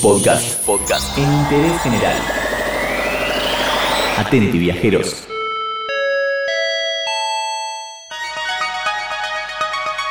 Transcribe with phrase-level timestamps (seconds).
[0.00, 0.64] Podcast.
[0.64, 1.18] Podcast.
[1.18, 2.16] En interés general.
[4.16, 5.28] Atenti viajeros.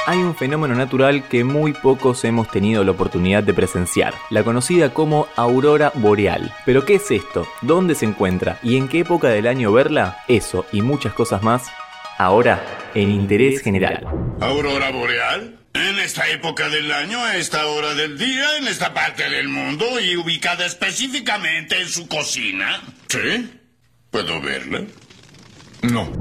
[0.06, 4.94] Hay un fenómeno natural que muy pocos hemos tenido la oportunidad de presenciar, la conocida
[4.94, 6.54] como aurora boreal.
[6.66, 7.48] Pero ¿qué es esto?
[7.62, 8.60] ¿Dónde se encuentra?
[8.64, 10.20] ¿Y en qué época del año verla?
[10.28, 11.72] Eso y muchas cosas más,
[12.18, 12.62] ahora
[12.94, 14.06] en Interés General.
[14.42, 15.61] ¿Aurora boreal?
[15.74, 19.86] En esta época del año, a esta hora del día, en esta parte del mundo
[20.00, 22.82] y ubicada específicamente en su cocina.
[23.08, 23.50] ¿Sí?
[24.10, 24.84] ¿Puedo verla?
[25.84, 26.12] No.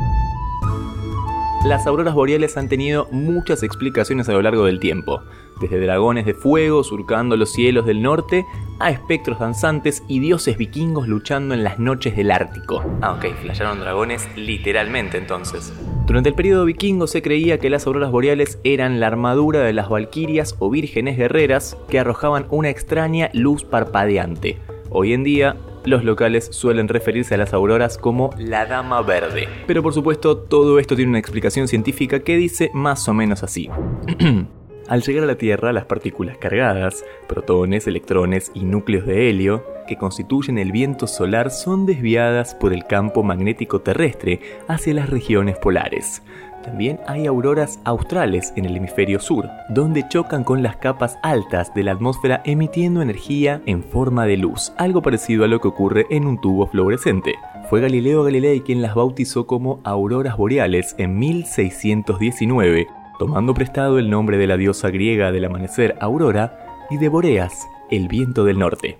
[1.64, 5.20] Las auroras boreales han tenido muchas explicaciones a lo largo del tiempo,
[5.60, 8.46] desde dragones de fuego surcando los cielos del norte
[8.78, 12.82] a espectros danzantes y dioses vikingos luchando en las noches del Ártico.
[13.02, 15.72] Ah, ok, flasharon dragones literalmente entonces.
[16.10, 19.88] Durante el periodo vikingo se creía que las auroras boreales eran la armadura de las
[19.88, 24.58] valquirias o vírgenes guerreras que arrojaban una extraña luz parpadeante.
[24.88, 25.54] Hoy en día,
[25.84, 29.46] los locales suelen referirse a las auroras como la Dama Verde.
[29.68, 33.70] Pero por supuesto, todo esto tiene una explicación científica que dice más o menos así.
[34.90, 39.96] Al llegar a la Tierra, las partículas cargadas, protones, electrones y núcleos de helio, que
[39.96, 46.24] constituyen el viento solar, son desviadas por el campo magnético terrestre hacia las regiones polares.
[46.64, 51.84] También hay auroras australes en el hemisferio sur, donde chocan con las capas altas de
[51.84, 56.26] la atmósfera emitiendo energía en forma de luz, algo parecido a lo que ocurre en
[56.26, 57.36] un tubo fluorescente.
[57.68, 62.88] Fue Galileo Galilei quien las bautizó como auroras boreales en 1619,
[63.20, 68.08] tomando prestado el nombre de la diosa griega del amanecer Aurora y de Boreas, el
[68.08, 68.96] viento del norte.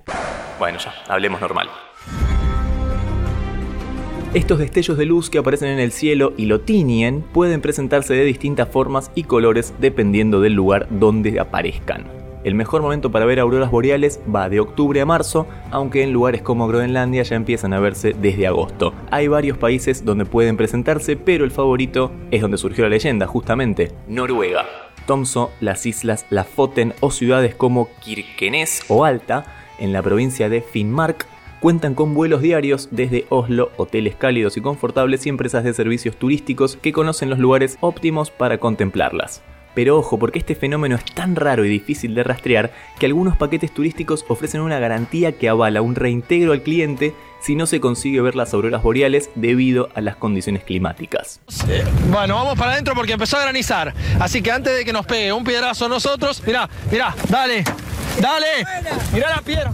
[0.59, 1.71] Bueno, ya, hablemos normal.
[4.35, 8.25] Estos destellos de luz que aparecen en el cielo y lo tiñen pueden presentarse de
[8.25, 12.20] distintas formas y colores dependiendo del lugar donde aparezcan.
[12.43, 16.41] El mejor momento para ver auroras boreales va de octubre a marzo, aunque en lugares
[16.41, 18.95] como Groenlandia ya empiezan a verse desde agosto.
[19.11, 23.93] Hay varios países donde pueden presentarse, pero el favorito es donde surgió la leyenda, justamente,
[24.09, 24.65] Noruega.
[25.07, 29.45] Tromsø, las islas Lafoten o ciudades como Kirkenes o Alta,
[29.79, 31.27] en la provincia de Finnmark,
[31.61, 36.77] cuentan con vuelos diarios desde Oslo, hoteles cálidos y confortables y empresas de servicios turísticos
[36.77, 39.43] que conocen los lugares óptimos para contemplarlas.
[39.75, 43.73] Pero ojo, porque este fenómeno es tan raro y difícil de rastrear que algunos paquetes
[43.73, 48.37] turísticos ofrecen una garantía que avala un reintegro al cliente si no se consigue ver
[48.37, 51.41] las auroras boreales debido a las condiciones climáticas.
[52.11, 53.95] Bueno, vamos para adentro porque empezó a granizar.
[54.19, 57.65] Así que antes de que nos pegue un piedrazo a nosotros, mirá, mirá, dale,
[58.21, 58.65] dale,
[59.13, 59.73] mirá la piedra.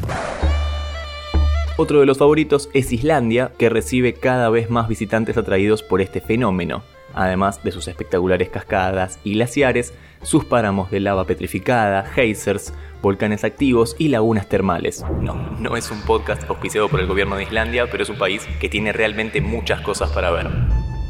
[1.79, 6.23] Otro de los favoritos es Islandia, que recibe cada vez más visitantes atraídos por este
[6.23, 6.83] fenómeno.
[7.17, 13.97] Además de sus espectaculares cascadas y glaciares, sus páramos de lava petrificada, geysers, volcanes activos
[13.99, 15.05] y lagunas termales.
[15.21, 18.47] No, no es un podcast auspiciado por el gobierno de Islandia, pero es un país
[18.61, 20.47] que tiene realmente muchas cosas para ver.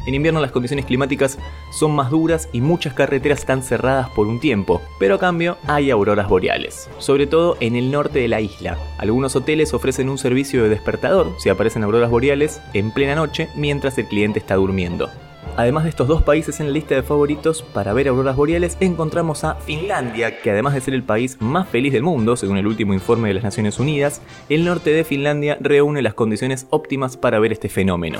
[0.07, 1.37] En invierno las condiciones climáticas
[1.69, 5.91] son más duras y muchas carreteras están cerradas por un tiempo, pero a cambio hay
[5.91, 8.77] auroras boreales, sobre todo en el norte de la isla.
[8.99, 13.97] Algunos hoteles ofrecen un servicio de despertador si aparecen auroras boreales en plena noche mientras
[13.97, 15.09] el cliente está durmiendo.
[15.57, 19.43] Además de estos dos países en la lista de favoritos para ver auroras boreales, encontramos
[19.43, 22.93] a Finlandia, que además de ser el país más feliz del mundo, según el último
[22.93, 27.51] informe de las Naciones Unidas, el norte de Finlandia reúne las condiciones óptimas para ver
[27.51, 28.19] este fenómeno.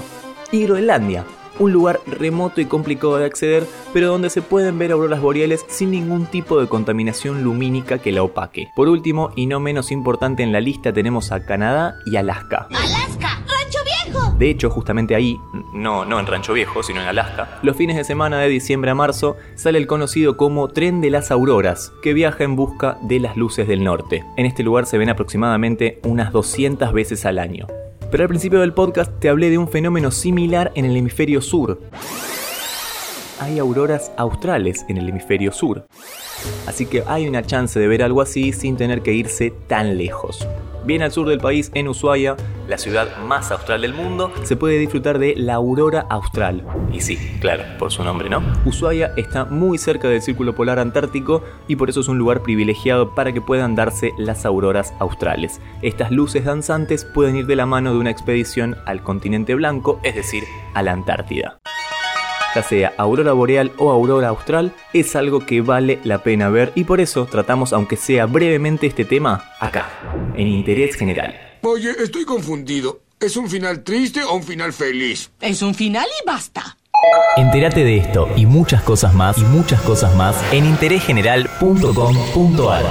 [0.51, 1.25] Y Groenlandia,
[1.59, 5.91] un lugar remoto y complicado de acceder, pero donde se pueden ver auroras boreales sin
[5.91, 8.69] ningún tipo de contaminación lumínica que la opaque.
[8.75, 12.67] Por último, y no menos importante en la lista, tenemos a Canadá y Alaska.
[12.71, 13.16] ¡Alaska!
[14.37, 15.39] De hecho, justamente ahí,
[15.73, 18.95] no, no en Rancho Viejo, sino en Alaska, los fines de semana de diciembre a
[18.95, 23.35] marzo sale el conocido como Tren de las Auroras, que viaja en busca de las
[23.35, 24.23] luces del norte.
[24.37, 27.65] En este lugar se ven aproximadamente unas 200 veces al año.
[28.11, 31.81] Pero al principio del podcast te hablé de un fenómeno similar en el hemisferio sur.
[33.39, 35.87] Hay auroras australes en el hemisferio sur.
[36.67, 40.47] Así que hay una chance de ver algo así sin tener que irse tan lejos.
[40.85, 42.37] Bien al sur del país, en Ushuaia,
[42.67, 46.63] la ciudad más austral del mundo, se puede disfrutar de la aurora austral.
[46.91, 48.41] Y sí, claro, por su nombre, ¿no?
[48.65, 53.15] Ushuaia está muy cerca del círculo polar antártico y por eso es un lugar privilegiado
[53.15, 55.61] para que puedan darse las auroras australes.
[55.81, 60.15] Estas luces danzantes pueden ir de la mano de una expedición al continente blanco, es
[60.15, 60.43] decir,
[60.73, 61.59] a la Antártida
[62.55, 66.85] ya sea aurora boreal o aurora austral, es algo que vale la pena ver y
[66.85, 69.85] por eso tratamos, aunque sea brevemente, este tema acá,
[70.35, 71.46] en Interés General.
[71.69, 73.01] Oye, estoy confundido.
[73.19, 75.31] ¿Es un final triste o un final feliz?
[75.41, 76.77] Es un final y basta.
[77.35, 82.85] Entérate de esto y muchas cosas más y muchas cosas más en interésgeneral.com.ar.